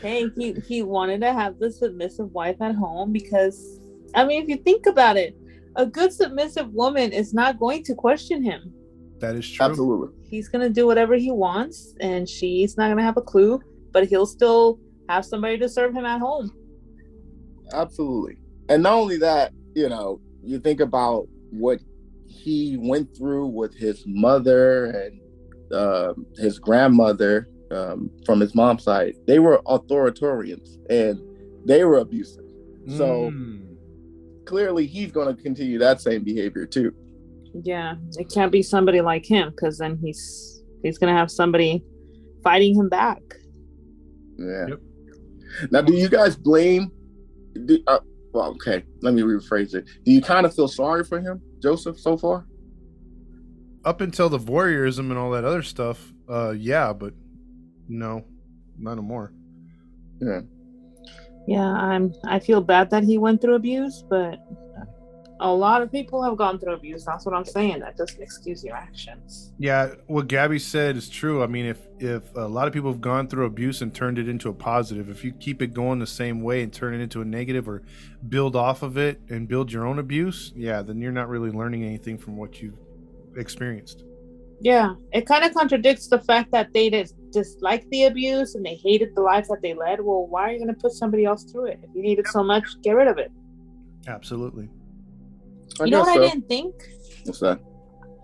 [0.00, 3.80] Hey, he he wanted to have the submissive wife at home because,
[4.14, 5.36] I mean, if you think about it,
[5.76, 8.72] a good submissive woman is not going to question him.
[9.18, 9.66] That is true.
[9.66, 10.08] Absolutely.
[10.28, 13.60] He's gonna do whatever he wants, and she's not gonna have a clue.
[13.92, 16.50] But he'll still have somebody to serve him at home.
[17.72, 18.36] Absolutely.
[18.68, 21.80] And not only that, you know, you think about what
[22.32, 25.20] he went through with his mother and
[25.72, 29.14] um his grandmother um, from his mom's side.
[29.26, 31.18] They were authoritarians and
[31.64, 32.44] they were abusive.
[32.88, 33.76] So Mm.
[34.44, 36.92] clearly he's going to continue that same behavior too.
[37.54, 41.82] Yeah, it can't be somebody like him because then he's he's gonna have somebody
[42.42, 43.22] fighting him back.
[44.38, 44.66] Yeah.
[44.68, 44.80] Yep.
[45.70, 46.90] Now, do you guys blame?
[47.66, 47.98] Do, uh,
[48.32, 48.84] well, okay.
[49.02, 49.86] Let me rephrase it.
[50.04, 52.46] Do you kind of feel sorry for him, Joseph, so far?
[53.84, 57.14] up until the voyeurism and all that other stuff, uh, yeah, but
[57.88, 58.24] no,
[58.78, 59.32] not anymore.
[60.20, 60.40] Yeah.
[61.48, 62.14] Yeah, I'm.
[62.24, 64.38] I feel bad that he went through abuse, but
[65.42, 67.04] a lot of people have gone through abuse.
[67.04, 67.80] That's what I'm saying.
[67.80, 69.52] That doesn't excuse your actions.
[69.58, 71.42] Yeah, what Gabby said is true.
[71.42, 74.28] I mean, if if a lot of people have gone through abuse and turned it
[74.28, 77.20] into a positive, if you keep it going the same way and turn it into
[77.20, 77.82] a negative or
[78.28, 81.84] build off of it and build your own abuse, yeah, then you're not really learning
[81.84, 82.78] anything from what you've
[83.36, 84.04] experienced.
[84.60, 88.76] Yeah, it kind of contradicts the fact that they dis- disliked the abuse and they
[88.76, 90.00] hated the life that they led.
[90.00, 91.80] Well, why are you going to put somebody else through it?
[91.82, 93.32] If you hate it so much, get rid of it.
[94.06, 94.68] Absolutely.
[95.80, 96.22] I you know what so.
[96.22, 96.74] I didn't think?
[97.24, 97.60] What's that?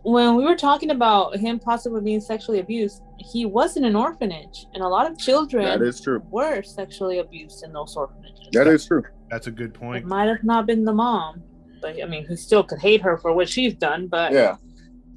[0.04, 4.64] when we were talking about him possibly being sexually abused, he was in an orphanage,
[4.72, 6.22] and a lot of children that is true.
[6.30, 8.48] were sexually abused in those orphanages.
[8.52, 9.02] That is true.
[9.30, 10.06] That's a good It point.
[10.06, 11.42] might have not been the mom,
[11.82, 14.06] but I mean, he still could hate her for what she's done.
[14.06, 14.56] But Yeah.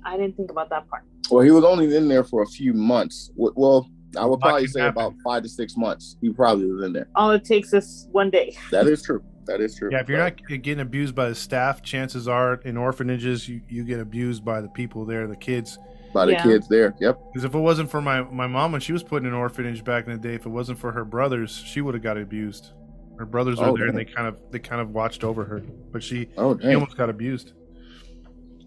[0.04, 1.04] I didn't think about that part.
[1.30, 3.32] Well, he was only in there for a few months.
[3.36, 5.02] Well, I would probably say happen.
[5.02, 6.17] about five to six months.
[6.22, 7.08] He probably was in there.
[7.15, 8.58] All it takes is one day.
[8.72, 9.24] That is true.
[9.46, 9.90] That is true.
[9.92, 13.84] Yeah, if you're not getting abused by the staff, chances are in orphanages you, you
[13.84, 15.78] get abused by the people there, the kids.
[16.14, 16.44] by the Yeah.
[16.44, 16.94] kids there.
[17.00, 17.20] Yep.
[17.32, 19.84] Because if it wasn't for my, my mom when she was put in an orphanage
[19.84, 22.72] back in the day, if it wasn't for her brothers, she would have got abused.
[23.18, 25.60] Her brothers were Oh, there and they kind of they kind of watched over her,
[25.92, 27.54] but she, Oh she almost got abused.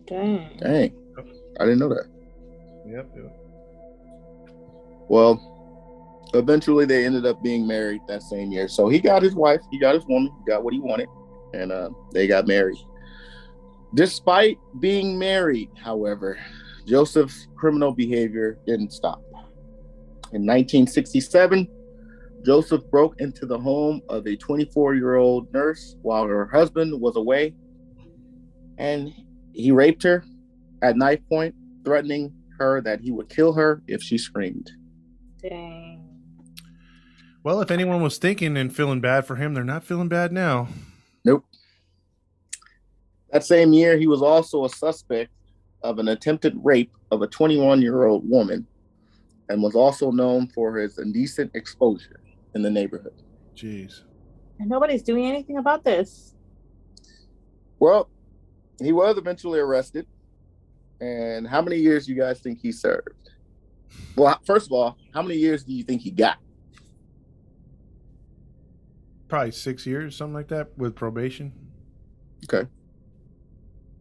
[0.07, 0.59] Dang.
[0.61, 0.93] Dang.
[1.61, 2.07] I didn't know that.
[2.87, 3.11] Yep.
[3.17, 3.37] yep.
[5.09, 5.54] Well,
[6.35, 8.69] eventually they ended up being married that same year.
[8.69, 11.09] So he got his wife, he got his woman, he got what he wanted,
[11.53, 12.79] and uh, they got married.
[13.95, 16.39] Despite being married, however,
[16.87, 19.23] Joseph's criminal behavior didn't stop.
[20.33, 21.69] In 1967,
[22.45, 27.17] Joseph broke into the home of a 24 year old nurse while her husband was
[27.17, 27.55] away,
[28.79, 29.13] and
[29.53, 30.25] he raped her
[30.83, 34.71] at knife point, threatening her that he would kill her if she screamed.
[35.41, 35.84] Dang.
[37.45, 40.67] Well, if anyone was thinking and feeling bad for him, they're not feeling bad now.
[41.27, 41.45] Nope.
[43.31, 45.31] That same year, he was also a suspect
[45.83, 48.67] of an attempted rape of a 21 year old woman
[49.51, 52.23] and was also known for his indecent exposure
[52.55, 53.23] in the neighborhood.
[53.55, 54.01] Jeez.
[54.59, 56.35] And nobody's doing anything about this.
[57.79, 58.09] Well,
[58.81, 60.07] he was eventually arrested.
[61.03, 63.11] And how many years do you guys think he served?
[64.17, 66.39] Well, first of all, how many years do you think he got?
[69.29, 71.53] Probably six years, something like that, with probation.
[72.45, 72.69] Okay.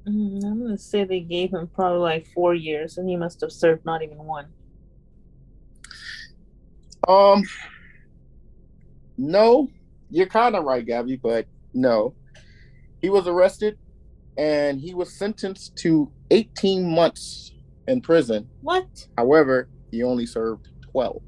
[0.08, 3.52] Mm, I'm gonna say they gave him probably like four years, and he must have
[3.52, 4.48] served not even one.
[7.08, 7.44] Um,
[9.18, 9.70] no,
[10.10, 12.16] you're kind of right, Gabby, but no.
[13.02, 13.78] He was arrested
[14.38, 17.52] and he was sentenced to 18 months
[17.88, 18.50] in prison.
[18.62, 19.08] What?
[19.18, 21.22] However, he only served 12,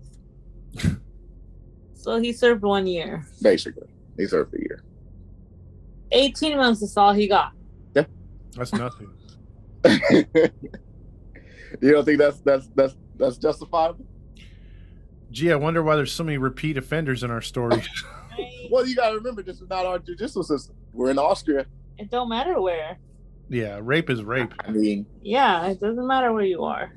[2.06, 3.26] So he served one year.
[3.42, 3.88] basically.
[4.16, 4.84] He served a year.
[6.12, 7.52] 18 months is all he got.
[7.96, 8.06] Yeah.
[8.56, 9.10] That's nothing.
[9.86, 10.22] you
[11.82, 14.06] don't think that's that's that's that's justifiable?
[15.32, 17.88] Gee, I wonder why there's so many repeat offenders in our stories.
[18.70, 20.76] Well, you got to remember, this is not our judicial system.
[20.92, 21.68] We're in Austria.
[21.98, 22.98] It don't matter where.
[23.48, 24.54] yeah, rape is rape.
[24.60, 26.92] I mean, Yeah, it doesn't matter where you are.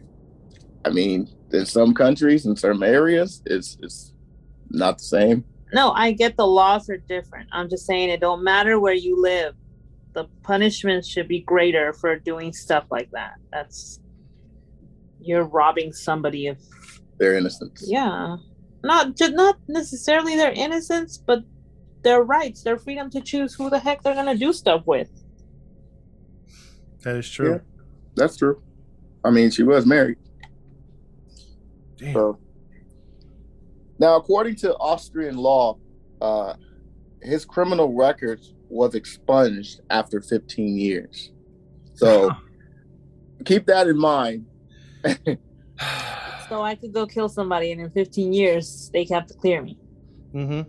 [0.85, 4.15] I mean, in some countries, in some areas, it's it's
[4.71, 5.45] not the same.
[5.73, 7.49] No, I get the laws are different.
[7.53, 9.55] I'm just saying it don't matter where you live.
[10.15, 13.35] The punishment should be greater for doing stuff like that.
[13.53, 14.01] That's
[15.21, 16.59] you're robbing somebody of
[17.19, 17.85] Their innocence.
[17.87, 18.37] yeah.
[18.83, 21.43] Not just not necessarily their innocence, but
[22.03, 25.11] their rights, their freedom to choose who the heck they're gonna do stuff with.
[27.03, 27.53] That is true.
[27.55, 27.59] Yeah.
[28.15, 28.63] That's true.
[29.25, 30.17] I mean, she was married.
[31.97, 32.15] Damn.
[32.15, 32.39] So
[33.99, 35.79] now, according to Austrian law,
[36.21, 36.55] uh,
[37.23, 41.33] his criminal record was expunged after 15 years.
[41.95, 42.31] So
[43.45, 44.47] keep that in mind.
[46.49, 49.79] So I could go kill somebody, and in 15 years they have to clear me.
[50.33, 50.63] hmm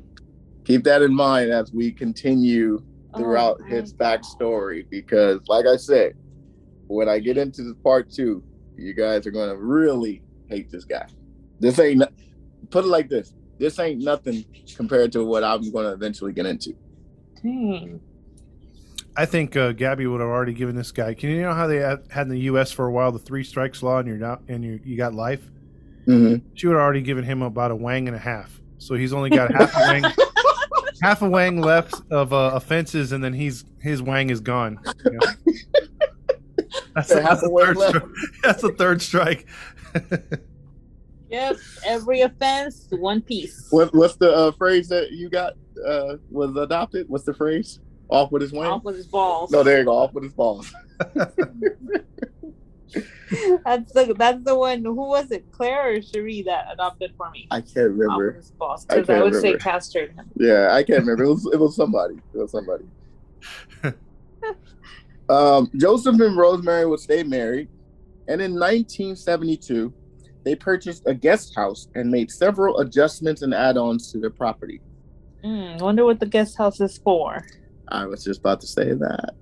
[0.66, 2.84] Keep that in mind as we continue
[3.18, 4.22] throughout Oh, his my God.
[4.22, 6.14] backstory, because, like I said,
[6.88, 8.44] when I get into this part two,
[8.76, 11.06] you guys are going to really hate this guy.
[11.60, 12.08] This ain't, no-
[12.70, 16.46] put it like this this ain't nothing compared to what I'm going to eventually get
[16.46, 16.74] into.
[17.44, 18.00] Dang.
[19.18, 21.14] I think uh, Gabby would have already given this guy.
[21.14, 22.72] Can you know how they had had in the U.S.
[22.72, 25.42] for a while the three strikes law, and you're not, and you you got life?
[26.06, 28.62] hmm She would have already given him about a wang and a half.
[28.78, 30.06] So he's only got half a wang,
[31.02, 34.80] half a wang left of uh, offenses, and then he's his wang is gone.
[35.04, 35.54] You know?
[36.96, 37.96] That's, Yeah, half that's, a wang third left.
[37.98, 38.12] stri-
[38.44, 39.48] that's the third strike.
[41.30, 43.68] Yep, every offense, one piece.
[43.70, 45.54] What, what's the uh, phrase that you got
[45.86, 47.08] uh, was adopted?
[47.08, 47.80] What's the phrase?
[48.10, 48.64] Off with his wing?
[48.66, 49.52] Off with his balls.
[49.52, 49.96] No, there you go.
[49.96, 50.74] Off with his balls.
[53.64, 54.84] That's the that's the one.
[54.84, 55.52] Who was it?
[55.52, 57.48] Claire or Cherie that adopted for me?
[57.52, 58.32] I can't Off with remember.
[58.32, 58.88] his balls.
[58.90, 60.26] I Because I, can't would say castrate him.
[60.36, 61.26] Yeah, I can't remember.
[61.26, 62.16] It was it was somebody.
[62.34, 62.86] It was somebody.
[65.30, 67.70] um, Joseph and Rosemary would stay married,
[68.28, 69.94] and in 1972,
[70.50, 74.82] they purchased a guest house and made several adjustments and add-ons to their property.
[75.46, 77.46] Mm, wonder what the guest house is for.
[77.90, 79.36] I was just about to say that.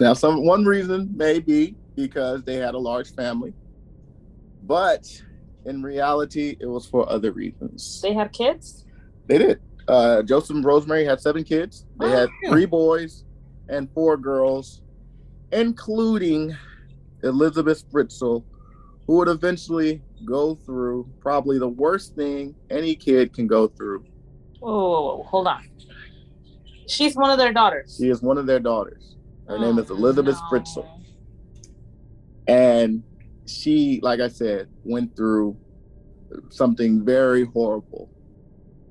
[0.00, 3.52] Now, some one reason may be because they had a large family.
[4.62, 5.04] But
[5.66, 8.00] in reality, it was for other reasons.
[8.00, 8.86] They had kids?
[9.26, 9.60] They did.
[9.86, 11.84] Uh, Joseph and Rosemary had seven kids.
[12.00, 12.52] They had Oh.
[12.52, 13.24] three boys
[13.68, 14.80] and four girls,
[15.52, 16.56] including
[17.22, 18.44] Elisabeth Fritzl,
[19.06, 24.04] who would eventually go through probably the worst thing any kid can go through.
[24.60, 25.68] Whoa, whoa, whoa, hold on.
[26.88, 27.96] She's one of their daughters.
[27.98, 29.16] She is one of their daughters.
[29.48, 30.58] Her name is Oh, Elisabeth no.
[30.58, 30.88] Fritzl.
[32.46, 33.02] And
[33.46, 35.56] she, like I said, went through
[36.50, 38.10] something very horrible.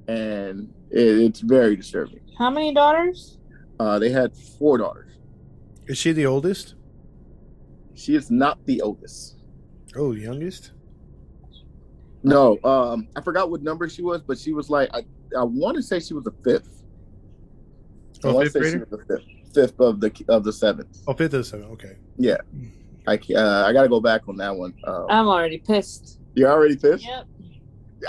[0.07, 2.21] And it, it's very disturbing.
[2.37, 3.37] How many daughters?
[3.79, 5.13] Uh, they had four daughters.
[5.87, 6.75] Is she the oldest?
[7.93, 9.37] She is not the oldest.
[9.95, 10.71] Oh, youngest?
[12.23, 14.99] No, um, I forgot what number she was, but she was like, I,
[15.37, 16.83] I want to say she was a fifth.
[18.23, 18.87] I Oh, want fifth to say she grader?
[18.91, 20.89] was the fifth, fifth of the of the seventh.
[21.07, 21.65] Oh, fifth of seven.
[21.71, 21.97] Okay.
[22.17, 22.37] Yeah,
[23.07, 24.73] I uh, I got to go back on that one.
[24.85, 26.19] Um, I'm already pissed.
[26.35, 27.03] you're already pissed.
[27.03, 27.25] Yep,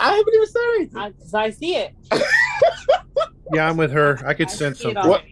[0.01, 0.99] I haven't even said anything.
[1.01, 1.93] I, 'cause I see it.
[3.55, 4.19] Yeah, I'm with her.
[4.25, 5.03] I could I sense see something.
[5.11, 5.25] What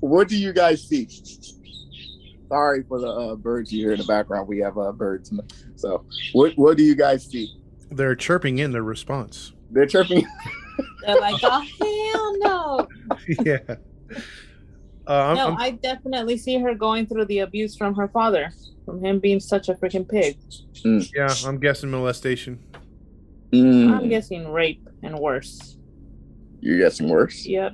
[0.00, 1.08] What do you guys see?
[2.48, 4.48] Sorry for the uh, birds you hear in the background.
[4.48, 5.32] We have uh, birds.
[5.76, 7.48] So, what What do you guys see?
[7.90, 9.52] They're chirping in their response.
[9.70, 10.24] They're chirping.
[11.06, 12.88] They're like, oh hell no.
[13.44, 13.58] yeah.
[15.06, 18.50] Uh, I'm, no, I'm- I definitely see her going through the abuse from her father,
[18.84, 20.38] from him being such a freaking pig.
[21.14, 22.58] yeah, I'm guessing molestation.
[23.52, 25.78] Mm, I'm guessing rape and worse.
[26.60, 27.46] you're guessing worse.
[27.46, 27.72] Yep.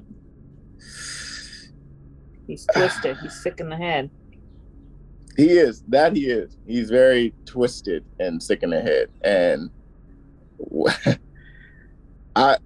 [2.46, 3.16] He's twisted.
[3.22, 4.10] He's sick in the head.
[5.36, 5.82] He is.
[5.88, 6.56] That he is.
[6.66, 9.08] He's very twisted and sick in the head.
[9.22, 9.83] And wh-
[12.36, 12.56] I,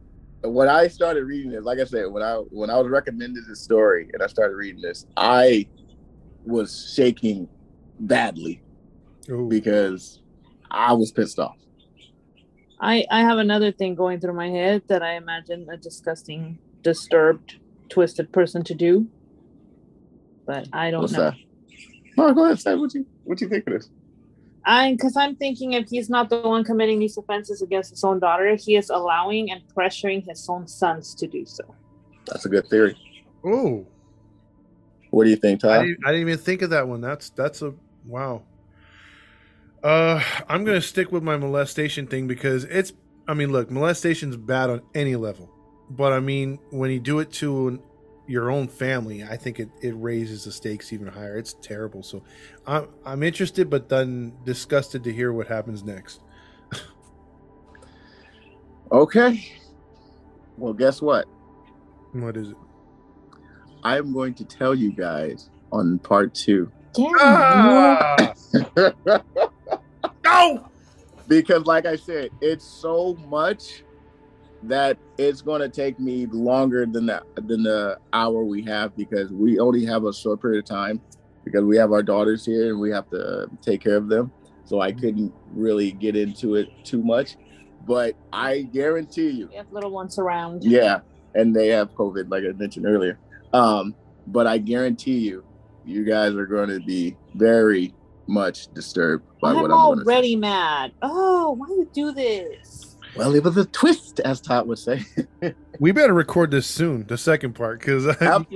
[0.42, 3.62] when I started reading this, like I said, when I when I was recommended this
[3.62, 5.66] story and I started reading this, I
[6.44, 7.48] was shaking
[8.00, 8.62] badly
[9.30, 9.48] Ooh.
[9.48, 10.20] because
[10.70, 11.56] I was pissed off.
[12.80, 17.56] I I have another thing going through my head that I imagine a disgusting, disturbed,
[17.88, 19.08] twisted person to do.
[20.46, 21.30] But I don't What's know.
[21.30, 21.34] that?
[22.16, 22.60] No, go ahead.
[22.60, 23.90] Say what you what you think of this.
[24.64, 28.18] I because I'm thinking if he's not the one committing these offenses against his own
[28.18, 31.64] daughter, he is allowing and pressuring his own sons to do so.
[32.26, 32.96] That's a good theory.
[33.44, 33.86] Oh,
[35.10, 37.00] What do you think, I didn't, I didn't even think of that one.
[37.00, 37.72] That's that's a
[38.04, 38.42] wow.
[39.82, 42.92] Uh, I'm gonna stick with my molestation thing because it's.
[43.26, 45.50] I mean, look, molestation's bad on any level,
[45.90, 47.82] but I mean, when you do it to an,
[48.28, 51.36] your own family, I think it, it raises the stakes even higher.
[51.36, 52.02] It's terrible.
[52.02, 52.22] So,
[52.66, 56.20] I'm I'm interested, but then disgusted to hear what happens next.
[58.90, 59.52] Okay.
[60.56, 61.26] Well, guess what?
[62.12, 62.56] What is it?
[63.84, 66.72] I'm going to tell you guys on part two.
[66.94, 67.12] Damn.
[67.18, 68.34] Ah!
[70.24, 70.68] no!
[71.28, 73.84] because like i said it's so much
[74.64, 79.30] that it's going to take me longer than the than the hour we have because
[79.30, 81.00] we only have a short period of time
[81.44, 84.32] because we have our daughters here and we have to take care of them
[84.64, 87.36] so i couldn't really get into it too much
[87.86, 90.64] but i guarantee you We have little ones around.
[90.64, 91.00] yeah
[91.34, 93.18] and they have covid like i mentioned earlier
[93.52, 93.94] um
[94.26, 95.44] but i guarantee you
[95.84, 97.94] you guys are going to be very
[98.26, 100.92] much disturbed by what I'm i'm going to say already mad.
[101.00, 102.87] Oh, why do you do this?
[103.16, 105.02] Well, it was a twist, as Todd would say.
[105.80, 108.14] We better record this soon, the second part, because you,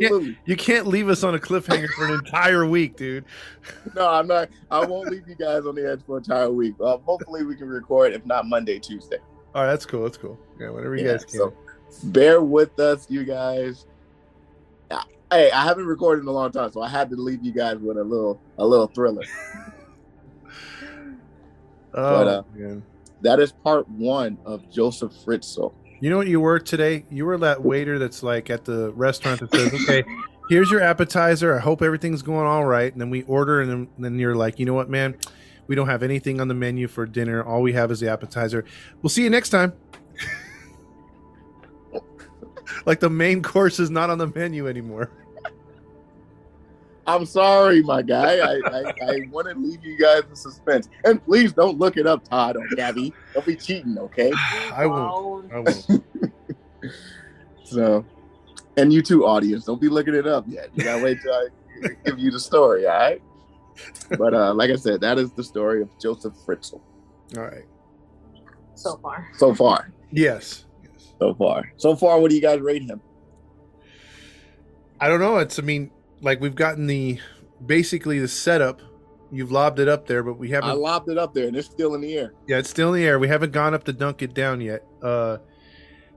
[0.09, 3.25] can't- you can't leave us on a cliffhanger for an entire week, dude.
[3.95, 4.49] No, I'm not.
[4.73, 6.75] I won't leave you guys on the edge for an entire week.
[6.81, 9.19] Uh, hopefully, we can record, if not Monday, Tuesday.
[9.55, 10.03] All right, that's cool.
[10.03, 10.37] That's cool.
[10.59, 11.35] Yeah, whatever you Yeah, guys can.
[11.38, 11.55] so
[12.05, 13.87] bear with us, you guys.
[14.91, 17.53] Uh, Hey, I haven't recorded in a long time, so I had to leave you
[17.53, 19.23] guys with a little, a little thriller.
[20.83, 20.95] oh,
[21.95, 22.83] but, uh, man.
[23.23, 25.73] That is part one of Joseph Fritzl.
[26.01, 27.05] You know what you were today?
[27.11, 30.05] You were that waiter that's like at the restaurant that says, "Okay,
[30.49, 31.55] here's your appetizer.
[31.55, 34.59] I hope everything's going all right." And then we order, and then, then you're like,
[34.59, 35.15] "You know what, man?
[35.69, 37.44] We don't have anything on the menu for dinner.
[37.44, 38.65] All we have is the appetizer.
[39.01, 39.75] We'll see you next time."
[42.87, 45.13] like the main course is not on the menu anymore.
[47.07, 48.37] I'm sorry, my guy.
[48.38, 52.07] I, I, I want to leave you guys in suspense, and please don't look it
[52.07, 53.13] up, Todd or Gabby.
[53.35, 54.33] Don't be cheating, okay?
[54.73, 55.53] I won't.
[55.53, 56.05] I won't.
[57.73, 58.05] So,
[58.77, 60.69] and you too, audience, don't be looking it up yet.
[60.75, 61.48] You gotta wait till I
[62.05, 63.23] give you the story, all right?
[64.19, 66.81] But uh, like I said, that is the story of Joseph Fritzl
[67.37, 67.65] All right.
[68.75, 69.27] So far.
[69.38, 69.90] so far.
[70.11, 70.67] Yes.
[70.83, 71.15] Yes.
[71.19, 72.21] So far, so far.
[72.21, 73.00] What do you guys rate him?
[75.00, 75.38] I don't know.
[75.38, 75.90] It's I mean,
[76.23, 77.20] like we've gotten the
[77.66, 78.81] basically the setup
[79.35, 80.68] You've lobbed it up there, but we haven't.
[80.68, 82.35] I lobbed it up there, and it's still in the air.
[82.46, 83.18] Yeah, it's still in the air.
[83.18, 84.85] We haven't gone up to dunk it down yet.
[85.00, 85.38] Uh,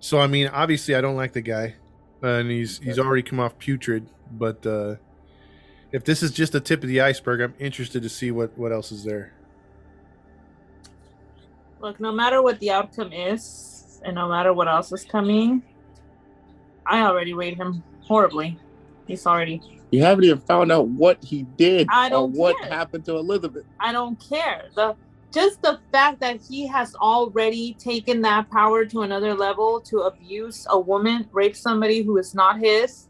[0.01, 1.75] so I mean, obviously, I don't like the guy,
[2.21, 4.09] uh, and he's he's already come off putrid.
[4.29, 4.95] But uh,
[5.93, 8.73] if this is just the tip of the iceberg, I'm interested to see what what
[8.73, 9.31] else is there.
[11.79, 15.63] Look, no matter what the outcome is, and no matter what else is coming,
[16.85, 18.59] I already rate him horribly.
[19.07, 19.61] He's already
[19.95, 22.69] you haven't even found out what he did I or don't what care.
[22.69, 23.65] happened to Elisabeth.
[23.79, 24.65] I don't care.
[24.75, 24.95] The
[25.33, 30.65] just the fact that he has already taken that power to another level to abuse
[30.69, 33.09] a woman, rape somebody who is not his,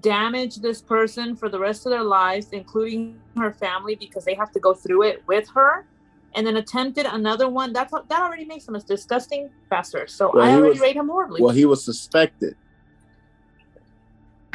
[0.00, 4.52] damage this person for the rest of their lives, including her family, because they have
[4.52, 5.86] to go through it with her,
[6.34, 7.72] and then attempted another one.
[7.72, 10.10] That's that already makes him a disgusting bastard.
[10.10, 11.42] So Well, I already was- rate him horribly.
[11.42, 12.54] Well, he was suspected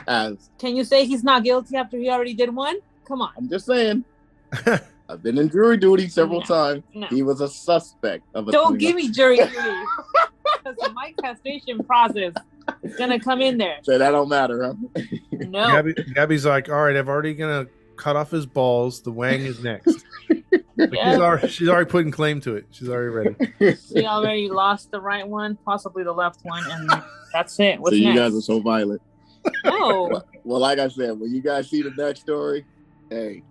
[0.08, 2.78] as Can you say he's not guilty after he already did one?
[3.08, 3.32] Come on.
[3.38, 4.04] I'm just saying.
[5.10, 6.84] I've been in jury duty several No, times.
[6.94, 7.08] no.
[7.08, 9.50] He was a suspect of a Don't give me jury duty.
[10.64, 12.34] because my mic castration process
[12.84, 13.80] is gonna come in there.
[13.84, 15.02] So that don't matter, huh?
[15.32, 15.68] No.
[15.68, 19.02] Gabby, Gabby's like, all right, I've already gonna cut off his balls.
[19.02, 20.04] The Wang is next.
[20.30, 20.46] Like,
[20.94, 21.12] Yeah.
[21.12, 22.66] she's, already, she's already putting claim to it.
[22.72, 23.76] She's already ready.
[23.94, 27.80] She already lost the right one, possibly the left one, and that's it.
[27.82, 28.20] What's so you next?
[28.20, 29.02] guys are so violent.
[29.66, 32.66] No, Well, like I said, when you guys see the next story,
[33.10, 33.44] hey,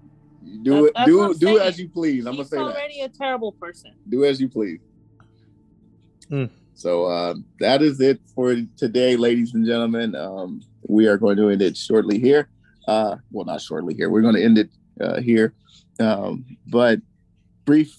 [0.45, 1.59] you do That- it, that's do do saying.
[1.61, 2.21] as you please.
[2.27, 2.63] I'm gonna he's say that.
[2.65, 3.95] already a terrible person.
[4.09, 4.81] do as you please.
[6.29, 6.45] Hmm.
[6.75, 10.15] So uh, that is it for today, ladies and gentlemen.
[10.15, 12.49] Um, we are going to end it shortly here.
[12.89, 14.09] Uh, well, not shortly here.
[14.09, 14.71] We're going to end it
[15.01, 15.53] uh, here.
[15.99, 17.01] Um, but
[17.67, 17.95] brief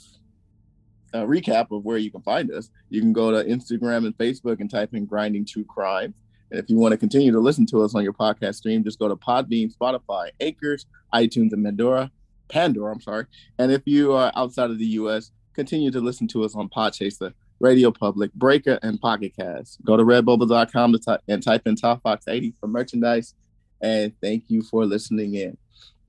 [1.14, 2.70] uh, recap of where you can find us.
[2.90, 6.14] You can go to Instagram and Facebook and type in Grinding True Crime.
[6.52, 9.00] And if you want to continue to listen to us on your podcast stream, just
[9.00, 12.12] go to Podbean, Spotify, Acres, iTunes, and Pandora.
[12.50, 13.26] Pandora, I'm sorry.
[13.58, 17.34] And if you are outside of the U.S., continue to listen to us on Podchaser,
[17.62, 19.84] Radio Public, Breaker, and Pocket Cast.
[19.86, 23.34] Go to redbubble.com to ty- and type in Top Fox 80 for merchandise.
[23.82, 25.58] And thank you for listening in.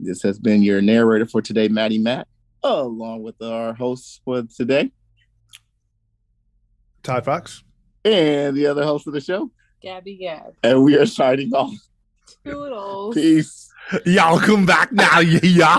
[0.01, 2.27] This has been your narrator for today, Maddie Matt,
[2.65, 4.91] along with our hosts for today
[7.03, 7.63] Todd Fox.
[8.05, 9.51] and the other host of the show.
[9.83, 10.55] Gabby Gab.
[10.63, 11.75] And we are signing off.
[12.45, 13.15] Toodles.
[13.15, 13.71] Peace.
[14.07, 15.79] Y'all come back now, yeah.